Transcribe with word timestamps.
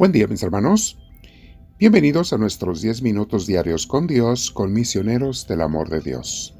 Buen 0.00 0.12
día 0.12 0.26
mis 0.26 0.42
hermanos. 0.42 0.98
Bienvenidos 1.78 2.32
a 2.32 2.38
nuestros 2.38 2.80
10 2.80 3.02
minutos 3.02 3.46
diarios 3.46 3.86
con 3.86 4.06
Dios, 4.06 4.50
con 4.50 4.72
misioneros 4.72 5.46
del 5.46 5.60
amor 5.60 5.90
de 5.90 6.00
Dios. 6.00 6.56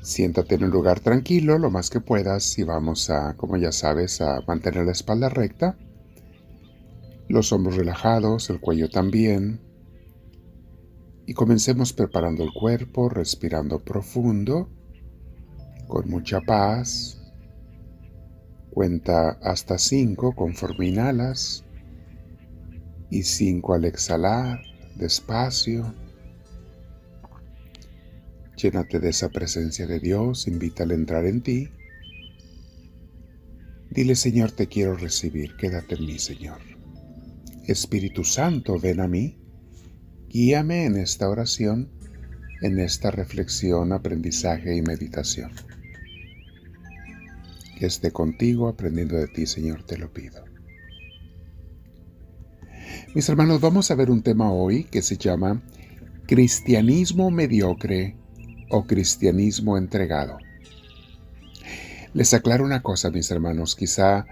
Siéntate 0.00 0.54
en 0.54 0.62
un 0.62 0.70
lugar 0.70 1.00
tranquilo 1.00 1.58
lo 1.58 1.72
más 1.72 1.90
que 1.90 1.98
puedas 1.98 2.56
y 2.56 2.62
vamos 2.62 3.10
a, 3.10 3.34
como 3.36 3.56
ya 3.56 3.72
sabes, 3.72 4.20
a 4.20 4.42
mantener 4.46 4.86
la 4.86 4.92
espalda 4.92 5.28
recta, 5.28 5.76
los 7.28 7.52
hombros 7.52 7.74
relajados, 7.74 8.48
el 8.48 8.60
cuello 8.60 8.88
también. 8.88 9.60
Y 11.26 11.34
comencemos 11.34 11.92
preparando 11.92 12.44
el 12.44 12.52
cuerpo, 12.52 13.08
respirando 13.08 13.80
profundo, 13.80 14.68
con 15.88 16.08
mucha 16.08 16.40
paz, 16.42 17.17
Cuenta 18.70 19.30
hasta 19.42 19.78
5 19.78 20.34
conforme 20.34 20.88
inhalas 20.88 21.64
y 23.10 23.22
5 23.22 23.74
al 23.74 23.84
exhalar, 23.84 24.60
despacio. 24.96 25.94
Llénate 28.56 28.98
de 28.98 29.10
esa 29.10 29.28
presencia 29.30 29.86
de 29.86 30.00
Dios, 30.00 30.46
invítale 30.46 30.94
a 30.94 30.98
entrar 30.98 31.26
en 31.26 31.42
ti. 31.42 31.70
Dile, 33.90 34.14
Señor, 34.14 34.52
te 34.52 34.66
quiero 34.66 34.96
recibir, 34.96 35.56
quédate 35.56 35.94
en 35.94 36.06
mí, 36.06 36.18
Señor. 36.18 36.58
Espíritu 37.66 38.24
Santo, 38.24 38.78
ven 38.78 39.00
a 39.00 39.08
mí, 39.08 39.38
guíame 40.28 40.84
en 40.84 40.96
esta 40.96 41.28
oración, 41.28 41.90
en 42.62 42.78
esta 42.78 43.10
reflexión, 43.10 43.92
aprendizaje 43.92 44.76
y 44.76 44.82
meditación 44.82 45.67
que 47.78 47.86
esté 47.86 48.10
contigo 48.10 48.68
aprendiendo 48.68 49.16
de 49.16 49.28
ti, 49.28 49.46
Señor, 49.46 49.84
te 49.84 49.96
lo 49.96 50.12
pido. 50.12 50.44
Mis 53.14 53.28
hermanos, 53.28 53.60
vamos 53.60 53.90
a 53.90 53.94
ver 53.94 54.10
un 54.10 54.22
tema 54.22 54.52
hoy 54.52 54.84
que 54.84 55.02
se 55.02 55.16
llama 55.16 55.62
cristianismo 56.26 57.30
mediocre 57.30 58.16
o 58.68 58.86
cristianismo 58.86 59.78
entregado. 59.78 60.38
Les 62.14 62.34
aclaro 62.34 62.64
una 62.64 62.82
cosa, 62.82 63.10
mis 63.10 63.30
hermanos, 63.30 63.76
quizá 63.76 64.26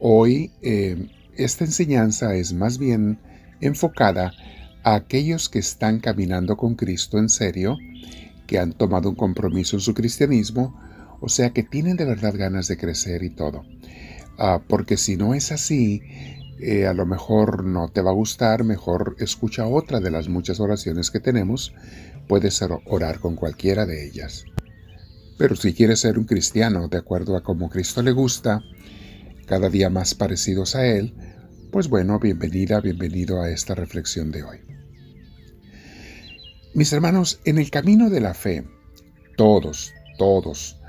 hoy 0.00 0.52
eh, 0.62 1.08
esta 1.36 1.64
enseñanza 1.64 2.34
es 2.34 2.52
más 2.52 2.78
bien 2.78 3.18
enfocada 3.60 4.32
a 4.82 4.94
aquellos 4.94 5.48
que 5.48 5.58
están 5.58 6.00
caminando 6.00 6.56
con 6.56 6.74
Cristo 6.74 7.18
en 7.18 7.28
serio, 7.28 7.78
que 8.46 8.58
han 8.58 8.72
tomado 8.72 9.10
un 9.10 9.16
compromiso 9.16 9.76
en 9.76 9.80
su 9.80 9.94
cristianismo, 9.94 10.78
o 11.20 11.28
sea 11.28 11.50
que 11.50 11.62
tienen 11.62 11.96
de 11.96 12.04
verdad 12.04 12.34
ganas 12.36 12.68
de 12.68 12.76
crecer 12.76 13.22
y 13.22 13.30
todo. 13.30 13.64
Ah, 14.38 14.62
porque 14.66 14.96
si 14.96 15.16
no 15.16 15.34
es 15.34 15.52
así, 15.52 16.02
eh, 16.60 16.86
a 16.86 16.94
lo 16.94 17.06
mejor 17.06 17.64
no 17.64 17.88
te 17.88 18.00
va 18.00 18.10
a 18.10 18.14
gustar, 18.14 18.64
mejor 18.64 19.16
escucha 19.18 19.66
otra 19.66 20.00
de 20.00 20.10
las 20.10 20.28
muchas 20.28 20.60
oraciones 20.60 21.10
que 21.10 21.20
tenemos. 21.20 21.74
Puedes 22.26 22.62
orar 22.62 23.20
con 23.20 23.36
cualquiera 23.36 23.86
de 23.86 24.06
ellas. 24.06 24.44
Pero 25.36 25.56
si 25.56 25.72
quieres 25.72 26.00
ser 26.00 26.18
un 26.18 26.24
cristiano 26.24 26.88
de 26.88 26.98
acuerdo 26.98 27.36
a 27.36 27.42
como 27.42 27.70
Cristo 27.70 28.02
le 28.02 28.12
gusta, 28.12 28.62
cada 29.46 29.68
día 29.68 29.90
más 29.90 30.14
parecidos 30.14 30.76
a 30.76 30.86
Él, 30.86 31.14
pues 31.70 31.88
bueno, 31.88 32.18
bienvenida, 32.18 32.80
bienvenido 32.80 33.40
a 33.40 33.50
esta 33.50 33.74
reflexión 33.74 34.30
de 34.30 34.42
hoy. 34.42 34.58
Mis 36.74 36.92
hermanos, 36.92 37.40
en 37.44 37.58
el 37.58 37.70
camino 37.70 38.10
de 38.10 38.20
la 38.20 38.34
fe, 38.34 38.64
todos, 39.36 39.92
todos, 40.18 40.79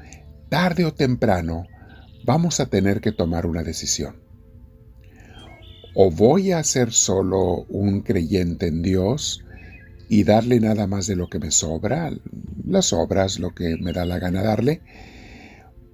tarde 0.52 0.84
o 0.84 0.94
temprano 0.94 1.66
vamos 2.26 2.60
a 2.60 2.66
tener 2.66 3.00
que 3.00 3.14
tomar 3.14 3.46
una 3.46 3.64
decisión. 3.64 4.18
O 5.96 6.12
voy 6.12 6.52
a 6.52 6.62
ser 6.66 6.92
solo 6.92 7.64
un 7.70 8.02
creyente 8.02 8.68
en 8.68 8.82
Dios 8.82 9.46
y 10.10 10.26
darle 10.26 10.60
nada 10.60 10.88
más 10.88 11.08
de 11.08 11.16
lo 11.16 11.30
que 11.30 11.40
me 11.40 11.52
sobra, 11.52 12.12
las 12.68 12.92
obras, 12.92 13.40
lo 13.40 13.56
que 13.56 13.78
me 13.78 13.94
da 13.94 14.04
la 14.04 14.20
gana 14.20 14.44
darle, 14.44 14.82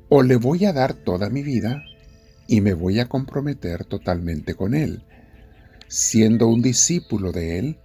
o 0.09 0.23
le 0.23 0.37
voy 0.37 0.65
a 0.65 0.73
dar 0.73 0.95
toda 0.95 1.29
mi 1.29 1.43
vida 1.43 1.83
y 2.47 2.61
me 2.61 2.73
voy 2.73 2.99
a 2.99 3.07
comprometer 3.07 3.85
totalmente 3.85 4.55
con 4.55 4.73
Él, 4.73 5.03
siendo 5.87 6.47
un 6.47 6.63
discípulo 6.63 7.31
de 7.31 7.59
Él, 7.59 7.77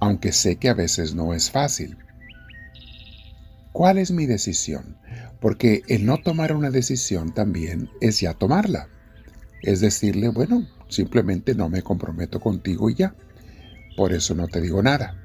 aunque 0.00 0.32
sé 0.32 0.56
que 0.56 0.68
a 0.68 0.74
veces 0.74 1.14
no 1.14 1.32
es 1.32 1.48
fácil. 1.48 1.96
¿Cuál 3.76 3.98
es 3.98 4.10
mi 4.10 4.24
decisión? 4.24 4.96
Porque 5.38 5.82
el 5.88 6.06
no 6.06 6.16
tomar 6.16 6.54
una 6.54 6.70
decisión 6.70 7.34
también 7.34 7.90
es 8.00 8.20
ya 8.20 8.32
tomarla. 8.32 8.88
Es 9.60 9.80
decirle, 9.80 10.30
bueno, 10.30 10.66
simplemente 10.88 11.54
no 11.54 11.68
me 11.68 11.82
comprometo 11.82 12.40
contigo 12.40 12.88
y 12.88 12.94
ya. 12.94 13.14
Por 13.94 14.14
eso 14.14 14.34
no 14.34 14.48
te 14.48 14.62
digo 14.62 14.82
nada. 14.82 15.22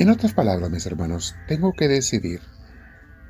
En 0.00 0.10
otras 0.10 0.32
palabras, 0.32 0.68
mis 0.68 0.84
hermanos, 0.84 1.36
tengo 1.46 1.74
que 1.74 1.86
decidir, 1.86 2.40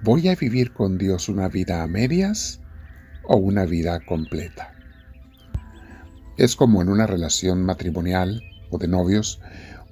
¿voy 0.03 0.29
a 0.29 0.37
vivir 0.37 0.73
con 0.73 0.97
Dios 0.97 1.29
una 1.29 1.51
vida 1.51 1.83
a 1.83 1.87
medias 1.87 2.63
o 3.25 3.37
una 3.37 3.67
vida 3.67 4.01
completa? 4.07 4.73
Es 6.39 6.57
como 6.57 6.81
en 6.81 6.89
una 6.89 7.07
relación 7.07 7.63
matrimonial 7.63 8.43
o 8.71 8.79
de 8.79 8.89
novios, 8.89 9.43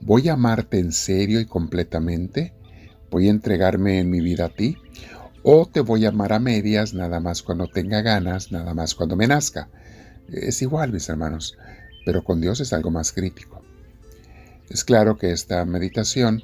¿voy 0.01 0.31
a 0.31 0.33
amarte 0.33 0.79
en 0.79 0.93
serio 0.93 1.39
y 1.39 1.45
completamente? 1.45 2.56
Voy 3.11 3.29
a 3.29 3.31
entregarme 3.31 3.99
en 3.99 4.11
mi 4.11 4.21
vida 4.21 4.47
a 4.47 4.49
ti, 4.49 4.77
o 5.43 5.67
te 5.67 5.81
voy 5.81 6.05
a 6.05 6.09
amar 6.09 6.33
a 6.33 6.39
medias, 6.39 6.95
nada 6.95 7.21
más 7.21 7.43
cuando 7.43 7.69
tenga 7.69 8.03
ganas, 8.03 8.51
nada 8.51 8.75
más 8.75 8.95
cuando 8.95 9.17
me 9.17 9.27
nazca. 9.27 9.69
Es 10.29 10.61
igual, 10.63 10.93
mis 10.93 11.09
hermanos, 11.09 11.57
pero 12.05 12.25
con 12.25 12.41
Dios 12.41 12.61
es 12.61 12.73
algo 12.73 12.91
más 12.91 13.13
crítico. 13.13 13.63
Es 14.69 14.85
claro 14.85 15.17
que 15.17 15.31
esta 15.31 15.65
meditación 15.65 16.43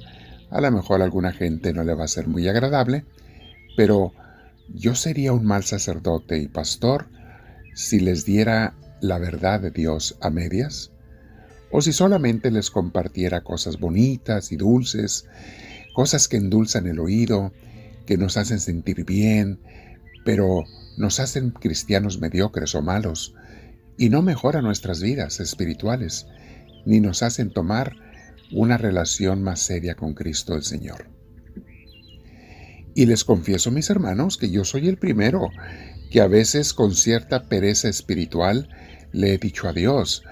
a 0.49 0.61
lo 0.61 0.71
mejor 0.71 1.01
a 1.01 1.05
alguna 1.05 1.33
gente 1.33 1.73
no 1.73 1.83
le 1.83 1.95
va 1.95 2.05
a 2.05 2.07
ser 2.07 2.27
muy 2.27 2.47
agradable, 2.47 3.05
pero 3.75 4.13
yo 4.69 4.93
sería 4.93 5.33
un 5.33 5.45
mal 5.45 5.63
sacerdote 5.63 6.37
y 6.37 6.47
pastor 6.47 7.07
si 7.73 7.99
les 7.99 8.23
diera 8.23 8.75
la 9.01 9.17
verdad 9.17 9.59
de 9.59 9.71
Dios 9.71 10.15
a 10.21 10.29
medias, 10.29 10.91
o 11.71 11.81
si 11.81 11.91
solamente 11.91 12.51
les 12.51 12.69
compartiera 12.69 13.41
cosas 13.41 13.79
bonitas 13.79 14.51
y 14.51 14.57
dulces 14.57 15.25
cosas 15.93 16.27
que 16.27 16.37
endulzan 16.37 16.87
el 16.87 16.99
oído, 16.99 17.53
que 18.05 18.17
nos 18.17 18.37
hacen 18.37 18.59
sentir 18.59 19.05
bien, 19.05 19.59
pero 20.25 20.63
nos 20.97 21.19
hacen 21.19 21.51
cristianos 21.51 22.19
mediocres 22.19 22.75
o 22.75 22.81
malos, 22.81 23.35
y 23.97 24.09
no 24.09 24.21
mejoran 24.21 24.63
nuestras 24.63 25.01
vidas 25.01 25.39
espirituales, 25.39 26.27
ni 26.85 26.99
nos 26.99 27.23
hacen 27.23 27.51
tomar 27.51 27.95
una 28.51 28.77
relación 28.77 29.41
más 29.41 29.59
seria 29.59 29.95
con 29.95 30.13
Cristo 30.13 30.55
el 30.55 30.63
Señor. 30.63 31.09
Y 32.95 33.05
les 33.05 33.23
confieso, 33.23 33.71
mis 33.71 33.89
hermanos, 33.89 34.37
que 34.37 34.51
yo 34.51 34.65
soy 34.65 34.87
el 34.87 34.97
primero 34.97 35.49
que 36.11 36.21
a 36.21 36.27
veces 36.27 36.73
con 36.73 36.93
cierta 36.93 37.43
pereza 37.43 37.89
espiritual 37.89 38.69
le 39.11 39.33
he 39.33 39.37
dicho 39.39 39.67
a 39.67 39.73
Dios, 39.73 40.23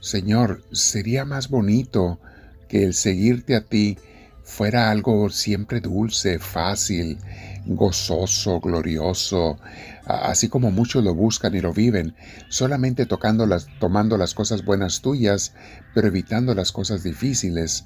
Señor, 0.00 0.62
sería 0.70 1.24
más 1.24 1.48
bonito 1.48 2.20
que 2.68 2.84
el 2.84 2.94
seguirte 2.94 3.56
a 3.56 3.64
ti 3.64 3.98
fuera 4.44 4.90
algo 4.90 5.30
siempre 5.30 5.80
dulce, 5.80 6.38
fácil, 6.38 7.18
gozoso, 7.66 8.60
glorioso, 8.60 9.58
así 10.04 10.48
como 10.48 10.70
muchos 10.70 11.02
lo 11.02 11.14
buscan 11.14 11.54
y 11.54 11.60
lo 11.60 11.72
viven, 11.72 12.14
solamente 12.50 13.06
tocando 13.06 13.46
las, 13.46 13.66
tomando 13.80 14.18
las 14.18 14.34
cosas 14.34 14.64
buenas 14.64 15.00
tuyas, 15.00 15.54
pero 15.94 16.08
evitando 16.08 16.54
las 16.54 16.72
cosas 16.72 17.02
difíciles. 17.02 17.84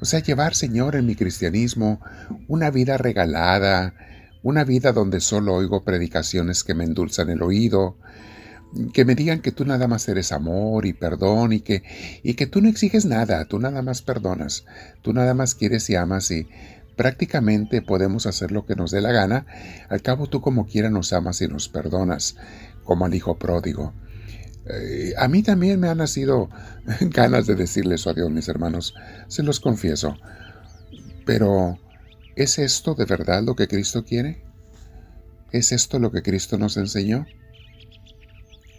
O 0.00 0.04
sea, 0.04 0.20
llevar, 0.20 0.54
Señor, 0.54 0.94
en 0.94 1.06
mi 1.06 1.16
cristianismo 1.16 2.00
una 2.48 2.70
vida 2.70 2.98
regalada, 2.98 3.94
una 4.42 4.64
vida 4.64 4.92
donde 4.92 5.20
solo 5.20 5.54
oigo 5.54 5.84
predicaciones 5.84 6.64
que 6.64 6.74
me 6.74 6.84
endulzan 6.84 7.30
el 7.30 7.42
oído, 7.42 7.96
que 8.92 9.04
me 9.04 9.14
digan 9.14 9.40
que 9.40 9.52
tú 9.52 9.64
nada 9.64 9.86
más 9.88 10.08
eres 10.08 10.32
amor 10.32 10.86
y 10.86 10.92
perdón 10.92 11.52
y 11.52 11.60
que, 11.60 11.82
y 12.22 12.34
que 12.34 12.46
tú 12.46 12.60
no 12.60 12.68
exiges 12.68 13.04
nada, 13.04 13.44
tú 13.46 13.58
nada 13.58 13.82
más 13.82 14.02
perdonas, 14.02 14.64
tú 15.02 15.12
nada 15.12 15.34
más 15.34 15.54
quieres 15.54 15.88
y 15.90 15.96
amas 15.96 16.30
y 16.30 16.48
prácticamente 16.96 17.82
podemos 17.82 18.26
hacer 18.26 18.52
lo 18.52 18.66
que 18.66 18.76
nos 18.76 18.90
dé 18.90 19.00
la 19.00 19.12
gana, 19.12 19.46
al 19.88 20.02
cabo 20.02 20.28
tú 20.28 20.40
como 20.40 20.66
quiera 20.66 20.90
nos 20.90 21.12
amas 21.12 21.40
y 21.40 21.48
nos 21.48 21.68
perdonas, 21.68 22.36
como 22.84 23.06
al 23.06 23.14
hijo 23.14 23.38
pródigo. 23.38 23.92
Eh, 24.66 25.12
a 25.18 25.28
mí 25.28 25.42
también 25.42 25.78
me 25.78 25.88
han 25.88 25.98
nacido 25.98 26.48
ganas 27.00 27.46
de 27.46 27.54
decirle 27.54 27.96
eso 27.96 28.10
a 28.10 28.14
Dios, 28.14 28.30
mis 28.30 28.48
hermanos, 28.48 28.94
se 29.28 29.42
los 29.42 29.60
confieso. 29.60 30.16
Pero, 31.26 31.78
¿es 32.36 32.58
esto 32.58 32.94
de 32.94 33.04
verdad 33.04 33.42
lo 33.42 33.56
que 33.56 33.68
Cristo 33.68 34.04
quiere? 34.04 34.42
¿Es 35.52 35.72
esto 35.72 35.98
lo 35.98 36.10
que 36.10 36.22
Cristo 36.22 36.58
nos 36.58 36.76
enseñó? 36.76 37.26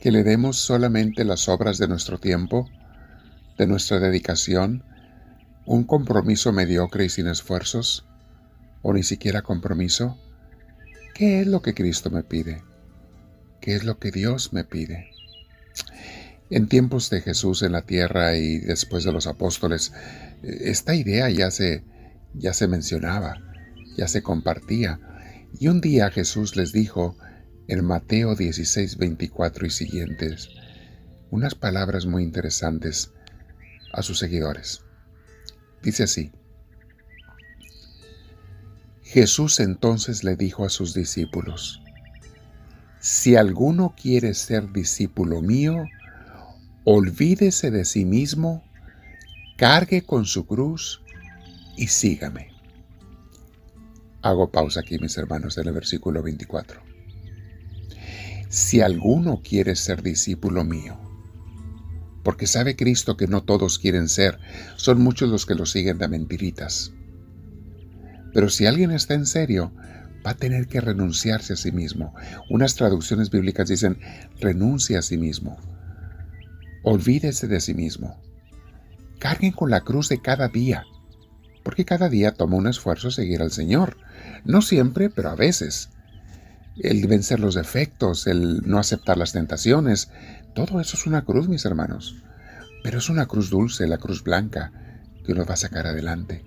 Que 0.06 0.12
le 0.12 0.24
demos 0.24 0.60
solamente 0.60 1.26
las 1.26 1.50
obras 1.50 1.80
de 1.80 1.88
nuestro 1.88 2.20
tiempo, 2.20 2.70
de 3.58 3.66
nuestra 3.66 4.00
dedicación, 4.00 4.84
un 5.66 5.84
compromiso 5.84 6.52
mediocre 6.52 7.06
y 7.06 7.10
sin 7.10 7.26
esfuerzos, 7.26 8.06
o 8.84 8.94
ni 8.94 9.02
siquiera 9.02 9.42
compromiso? 9.42 10.16
¿Qué 11.16 11.42
es 11.42 11.48
lo 11.48 11.64
que 11.64 11.74
Cristo 11.74 12.12
me 12.12 12.22
pide? 12.22 12.62
¿Qué 13.62 13.76
es 13.76 13.84
lo 13.84 13.98
que 13.98 14.12
Dios 14.12 14.54
me 14.54 14.64
pide? 14.64 15.10
En 16.52 16.68
tiempos 16.68 17.10
de 17.10 17.22
Jesús 17.22 17.64
en 17.64 17.72
la 17.72 17.82
tierra 17.82 18.36
y 18.36 18.60
después 18.60 19.06
de 19.06 19.12
los 19.12 19.26
apóstoles, 19.26 19.92
esta 20.44 20.94
idea 20.94 21.32
ya 21.32 21.50
se, 21.50 21.84
ya 22.36 22.54
se 22.54 22.68
mencionaba, 22.68 23.42
ya 23.98 24.08
se 24.08 24.22
compartía. 24.22 25.00
Y 25.60 25.68
un 25.68 25.82
día 25.82 26.12
Jesús 26.12 26.56
les 26.56 26.74
dijo 26.74 27.18
en 27.68 27.84
Mateo 27.84 28.36
16, 28.36 28.98
24 28.98 29.66
y 29.66 29.70
siguientes 29.70 30.50
unas 31.32 31.56
palabras 31.56 32.06
muy 32.06 32.24
interesantes 32.24 33.12
a 33.92 34.02
sus 34.02 34.20
seguidores. 34.20 34.82
Dice 35.82 36.04
así, 36.04 36.32
Jesús 39.02 39.60
entonces 39.60 40.24
le 40.24 40.36
dijo 40.36 40.66
a 40.66 40.70
sus 40.70 40.94
discípulos, 40.94 41.82
Si 43.00 43.36
alguno 43.36 43.96
quiere 44.00 44.34
ser 44.34 44.72
discípulo 44.72 45.42
mío, 45.42 45.86
olvídese 46.84 47.72
de 47.72 47.86
sí 47.86 48.06
mismo, 48.06 48.64
cargue 49.58 50.04
con 50.04 50.26
su 50.26 50.46
cruz 50.46 51.02
y 51.78 51.88
sígame. 51.88 52.50
Hago 54.22 54.52
pausa 54.52 54.80
aquí, 54.80 54.98
mis 55.00 55.18
hermanos, 55.18 55.58
en 55.58 55.68
el 55.68 55.74
versículo 55.74 56.24
24. 56.24 56.85
Si 58.56 58.80
alguno 58.80 59.42
quiere 59.44 59.76
ser 59.76 60.02
discípulo 60.02 60.64
mío, 60.64 60.98
porque 62.24 62.48
sabe 62.48 62.78
Cristo 62.78 63.18
que 63.18 63.28
no 63.28 63.44
todos 63.44 63.80
quieren 63.80 64.08
ser, 64.08 64.40
son 64.78 65.02
muchos 65.02 65.28
los 65.28 65.46
que 65.46 65.56
lo 65.56 65.66
siguen 65.66 65.98
de 65.98 66.08
mentiritas. 66.08 66.94
Pero 68.34 68.48
si 68.48 68.66
alguien 68.66 68.92
está 68.92 69.14
en 69.14 69.26
serio, 69.26 69.74
va 70.26 70.32
a 70.32 70.38
tener 70.38 70.68
que 70.68 70.80
renunciarse 70.80 71.52
a 71.52 71.58
sí 71.58 71.74
mismo. 71.74 72.16
Unas 72.50 72.76
traducciones 72.76 73.30
bíblicas 73.30 73.68
dicen, 73.68 74.00
renuncia 74.40 75.00
a 75.00 75.02
sí 75.02 75.18
mismo 75.18 75.58
Olvídese 76.82 77.50
de 77.50 77.60
sí 77.60 77.74
mismo. 77.74 78.16
Carguen 79.20 79.52
con 79.52 79.70
la 79.70 79.82
cruz 79.82 80.08
de 80.08 80.22
cada 80.22 80.48
día, 80.48 80.86
porque 81.62 81.84
cada 81.84 82.08
día 82.08 82.32
toma 82.32 82.56
un 82.56 82.68
esfuerzo 82.68 83.12
seguir 83.12 83.42
al 83.42 83.52
Señor. 83.52 83.98
No 84.46 84.62
siempre, 84.62 85.10
pero 85.10 85.30
a 85.30 85.36
veces. 85.36 85.90
El 86.78 87.08
vencer 87.08 87.40
los 87.40 87.56
defectos, 87.56 88.28
el 88.28 88.62
no 88.66 88.80
aceptar 88.80 89.18
las 89.18 89.32
tentaciones, 89.32 90.10
todo 90.54 90.80
eso 90.80 90.98
es 90.98 91.06
una 91.06 91.24
cruz, 91.24 91.48
mis 91.48 91.66
hermanos. 91.66 92.16
Pero 92.84 93.00
es 93.00 93.10
una 93.10 93.26
cruz 93.26 93.50
dulce, 93.50 93.88
la 93.88 93.98
cruz 93.98 94.24
blanca, 94.24 94.72
que 95.26 95.34
nos 95.34 95.48
va 95.48 95.54
a 95.54 95.58
sacar 95.58 95.88
adelante. 95.88 96.44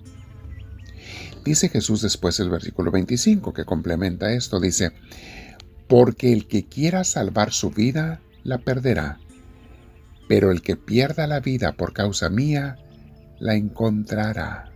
Dice 1.44 1.68
Jesús 1.68 2.02
después 2.02 2.38
el 2.40 2.50
versículo 2.50 2.90
25 2.90 3.52
que 3.54 3.64
complementa 3.64 4.32
esto, 4.32 4.60
dice, 4.60 4.92
porque 5.88 6.32
el 6.32 6.46
que 6.46 6.66
quiera 6.66 7.04
salvar 7.04 7.52
su 7.52 7.70
vida, 7.70 8.20
la 8.44 8.58
perderá 8.58 9.18
pero 10.28 10.52
el 10.52 10.62
que 10.62 10.76
pierda 10.76 11.26
la 11.26 11.40
vida 11.40 11.72
por 11.72 11.92
causa 11.94 12.28
mía, 12.28 12.76
la 13.40 13.54
encontrará. 13.54 14.70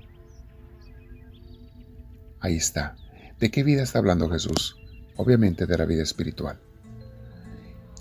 Ahí 2.41 2.57
está. 2.57 2.97
¿De 3.39 3.51
qué 3.51 3.63
vida 3.63 3.83
está 3.83 3.99
hablando 3.99 4.31
Jesús? 4.31 4.77
Obviamente 5.17 5.67
de 5.67 5.79
la 5.79 5.85
vida 5.85 6.03
espiritual. 6.03 6.59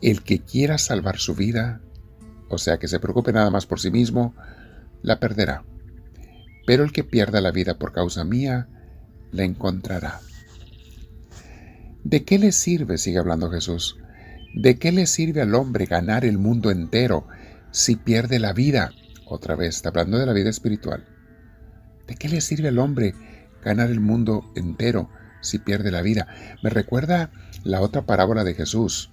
El 0.02 0.24
que 0.24 0.40
quiera 0.40 0.78
salvar 0.78 1.18
su 1.18 1.36
vida, 1.36 1.82
o 2.50 2.58
sea, 2.58 2.78
que 2.78 2.88
se 2.88 3.00
preocupe 3.00 3.34
nada 3.34 3.52
más 3.52 3.66
por 3.66 3.80
sí 3.80 3.92
mismo, 3.92 4.34
la 5.02 5.20
perderá. 5.20 5.64
Pero 6.66 6.84
el 6.84 6.92
que 6.92 7.04
pierda 7.04 7.42
la 7.42 7.52
vida 7.52 7.78
por 7.78 7.92
causa 7.92 8.24
mía, 8.24 8.68
la 9.32 9.44
encontrará. 9.44 10.20
¿De 12.04 12.24
qué 12.24 12.40
le 12.40 12.52
sirve, 12.52 12.98
sigue 12.98 13.20
hablando 13.20 13.52
Jesús? 13.52 13.98
¿De 14.56 14.78
qué 14.78 14.92
le 14.92 15.06
sirve 15.06 15.42
al 15.42 15.56
hombre 15.56 15.86
ganar 15.86 16.26
el 16.26 16.38
mundo 16.38 16.72
entero 16.72 17.28
si 17.72 17.96
pierde 17.96 18.40
la 18.40 18.54
vida? 18.54 18.92
Otra 19.26 19.56
vez, 19.56 19.76
está 19.76 19.90
hablando 19.90 20.18
de 20.18 20.26
la 20.26 20.34
vida 20.34 20.50
espiritual. 20.50 21.06
¿De 22.08 22.16
qué 22.16 22.28
le 22.28 22.42
sirve 22.42 22.68
al 22.68 22.80
hombre 22.80 23.14
ganar 23.64 23.90
el 23.90 24.00
mundo 24.00 24.52
entero 24.56 25.10
si 25.42 25.60
pierde 25.60 25.92
la 25.92 26.02
vida? 26.02 26.28
Me 26.64 26.70
recuerda 26.70 27.32
la 27.64 27.82
otra 27.82 28.04
parábola 28.04 28.44
de 28.44 28.54
Jesús, 28.54 29.12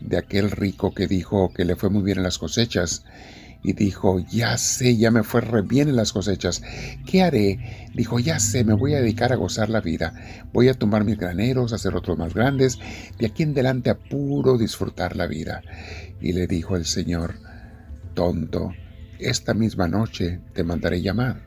de 0.00 0.18
aquel 0.18 0.50
rico 0.50 0.94
que 0.94 1.06
dijo 1.06 1.52
que 1.52 1.64
le 1.64 1.76
fue 1.76 1.90
muy 1.90 2.02
bien 2.02 2.18
en 2.18 2.24
las 2.24 2.38
cosechas 2.38 3.04
y 3.62 3.74
dijo, 3.74 4.20
ya 4.20 4.56
sé, 4.56 4.96
ya 4.96 5.10
me 5.10 5.22
fue 5.22 5.42
re 5.42 5.62
bien 5.62 5.88
en 5.88 5.96
las 5.96 6.12
cosechas. 6.12 6.62
¿Qué 7.06 7.22
haré? 7.22 7.88
Dijo, 7.94 8.18
ya 8.18 8.40
sé, 8.40 8.64
me 8.64 8.72
voy 8.72 8.94
a 8.94 9.00
dedicar 9.00 9.32
a 9.32 9.36
gozar 9.36 9.68
la 9.68 9.80
vida. 9.80 10.14
Voy 10.52 10.68
a 10.68 10.74
tomar 10.74 11.04
mis 11.04 11.18
graneros, 11.18 11.72
hacer 11.72 11.94
otros 11.94 12.16
más 12.16 12.32
grandes, 12.32 12.78
de 13.18 13.26
aquí 13.26 13.42
en 13.42 13.50
adelante 13.50 13.90
a 13.90 13.98
puro 13.98 14.56
disfrutar 14.56 15.16
la 15.16 15.26
vida. 15.26 15.62
Y 16.20 16.32
le 16.32 16.46
dijo 16.46 16.76
el 16.76 16.86
Señor, 16.86 17.34
tonto, 18.14 18.72
esta 19.18 19.52
misma 19.52 19.88
noche 19.88 20.40
te 20.54 20.64
mandaré 20.64 21.02
llamar. 21.02 21.46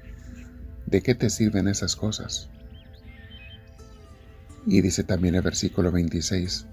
¿De 0.86 1.01
qué 1.01 1.15
te 1.15 1.31
sirven 1.31 1.68
esas 1.68 1.95
cosas? 1.95 2.50
Y 4.65 4.81
dice 4.81 5.04
también 5.04 5.36
el 5.36 5.42
versículo 5.42 5.92
26, 5.92 6.68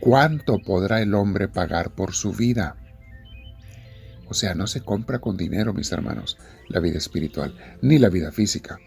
¿cuánto 0.00 0.58
podrá 0.58 1.00
el 1.00 1.14
hombre 1.14 1.48
pagar 1.48 1.90
por 1.94 2.12
su 2.12 2.32
vida? 2.32 2.76
O 4.28 4.34
sea, 4.34 4.54
no 4.54 4.66
se 4.66 4.82
compra 4.82 5.18
con 5.18 5.36
dinero, 5.36 5.72
mis 5.72 5.90
hermanos, 5.92 6.38
la 6.68 6.80
vida 6.80 6.98
espiritual, 6.98 7.56
ni 7.82 7.98
la 7.98 8.10
vida 8.10 8.30
física. 8.30 8.78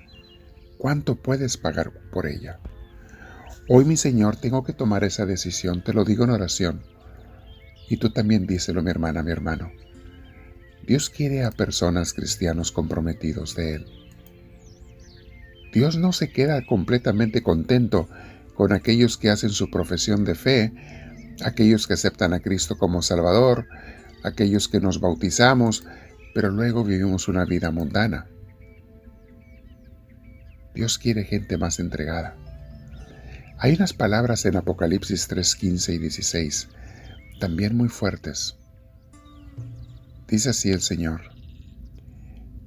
¿Cuánto 0.77 1.15
puedes 1.15 1.57
pagar 1.57 1.91
por 2.11 2.27
ella? 2.27 2.59
Hoy, 3.67 3.85
mi 3.85 3.97
Señor, 3.97 4.35
tengo 4.35 4.63
que 4.63 4.73
tomar 4.73 5.03
esa 5.03 5.25
decisión, 5.25 5.83
te 5.83 5.93
lo 5.93 6.05
digo 6.05 6.23
en 6.23 6.29
oración. 6.29 6.83
Y 7.89 7.97
tú 7.97 8.11
también 8.11 8.45
díselo, 8.45 8.83
mi 8.83 8.91
hermana, 8.91 9.23
mi 9.23 9.31
hermano. 9.31 9.71
Dios 10.85 11.09
quiere 11.09 11.43
a 11.43 11.51
personas 11.51 12.13
cristianos 12.13 12.71
comprometidos 12.71 13.55
de 13.55 13.75
Él. 13.75 14.02
Dios 15.73 15.97
no 15.97 16.11
se 16.13 16.29
queda 16.31 16.63
completamente 16.65 17.41
contento 17.41 18.07
con 18.53 18.73
aquellos 18.73 19.17
que 19.17 19.31
hacen 19.31 19.49
su 19.49 19.71
profesión 19.71 20.23
de 20.23 20.35
fe, 20.35 20.71
aquellos 21.43 21.87
que 21.87 21.95
aceptan 21.95 22.33
a 22.33 22.39
Cristo 22.39 22.77
como 22.77 23.01
Salvador, 23.01 23.67
aquellos 24.23 24.67
que 24.67 24.79
nos 24.79 24.99
bautizamos, 24.99 25.83
pero 26.35 26.51
luego 26.51 26.83
vivimos 26.83 27.27
una 27.27 27.43
vida 27.45 27.71
mundana. 27.71 28.27
Dios 30.75 30.99
quiere 30.99 31.23
gente 31.23 31.57
más 31.57 31.79
entregada. 31.79 32.35
Hay 33.57 33.73
unas 33.73 33.93
palabras 33.93 34.45
en 34.45 34.57
Apocalipsis 34.57 35.27
3, 35.27 35.55
15 35.55 35.93
y 35.93 35.97
16, 35.97 36.69
también 37.39 37.75
muy 37.75 37.89
fuertes. 37.89 38.57
Dice 40.27 40.49
así 40.49 40.71
el 40.71 40.81
Señor, 40.81 41.21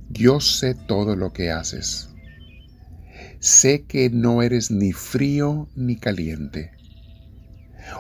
yo 0.09 0.41
sé 0.41 0.75
todo 0.75 1.15
lo 1.15 1.33
que 1.33 1.53
haces. 1.53 2.11
Sé 3.41 3.85
que 3.85 4.11
no 4.11 4.43
eres 4.43 4.71
ni 4.71 4.93
frío 4.93 5.69
ni 5.77 5.97
caliente. 5.97 6.73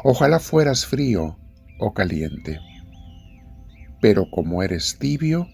Ojalá 0.05 0.40
fueras 0.40 0.87
frío 0.87 1.38
o 1.78 1.95
caliente 1.95 2.59
pero 4.00 4.31
como 4.31 4.62
eres 4.62 4.99
tibio 4.99 5.49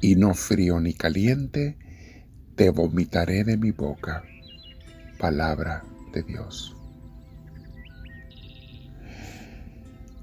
y 0.00 0.16
no 0.16 0.34
frío 0.34 0.80
ni 0.80 0.94
caliente, 0.94 1.78
te 2.56 2.70
vomitaré 2.70 3.44
de 3.44 3.56
mi 3.56 3.70
boca. 3.70 4.24
Palabra 5.18 5.84
de 6.12 6.24
Dios. 6.24 6.74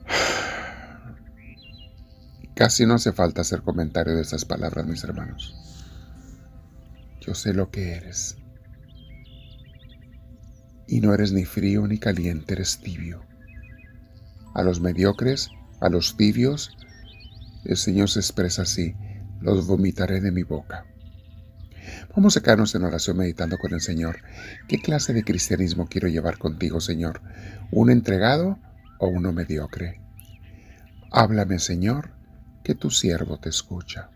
Casi 2.55 2.85
no 2.85 2.95
hace 2.95 3.11
falta 3.11 3.41
hacer 3.41 3.61
comentario 3.61 4.15
de 4.15 4.21
estas 4.21 4.45
palabras, 4.45 4.85
mis 4.85 5.03
hermanos. 5.03 5.53
Yo 7.21 7.35
sé 7.35 7.53
lo 7.53 7.71
que 7.71 7.93
eres. 7.93 8.37
Y 10.87 11.01
no 11.01 11.13
eres 11.13 11.31
ni 11.31 11.45
frío 11.45 11.87
ni 11.87 11.97
caliente, 11.97 12.53
eres 12.53 12.79
tibio. 12.79 13.23
A 14.53 14.63
los 14.63 14.79
mediocres, 14.79 15.49
a 15.81 15.89
los 15.89 16.15
tibios, 16.15 16.77
el 17.65 17.77
Señor 17.77 18.09
se 18.09 18.19
expresa 18.19 18.61
así, 18.61 18.95
los 19.41 19.67
vomitaré 19.67 20.21
de 20.21 20.31
mi 20.31 20.43
boca. 20.43 20.85
Vamos 22.15 22.37
a 22.37 22.41
quedarnos 22.41 22.73
en 22.75 22.83
oración 22.83 23.17
meditando 23.17 23.57
con 23.57 23.73
el 23.73 23.81
Señor. 23.81 24.17
¿Qué 24.67 24.79
clase 24.79 25.13
de 25.13 25.23
cristianismo 25.23 25.87
quiero 25.87 26.07
llevar 26.07 26.37
contigo, 26.37 26.79
Señor? 26.79 27.21
¿Un 27.71 27.89
entregado 27.89 28.59
o 28.99 29.07
uno 29.07 29.31
mediocre? 29.33 30.01
Háblame, 31.11 31.59
Señor, 31.59 32.11
que 32.63 32.75
tu 32.75 32.89
siervo 32.89 33.39
te 33.39 33.49
escucha. 33.49 34.09